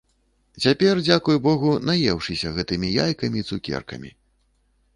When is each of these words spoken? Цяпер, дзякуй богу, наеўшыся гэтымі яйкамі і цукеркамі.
Цяпер, 0.63 1.01
дзякуй 1.07 1.37
богу, 1.47 1.75
наеўшыся 1.89 2.55
гэтымі 2.57 2.87
яйкамі 3.07 3.37
і 3.43 3.47
цукеркамі. 3.51 4.11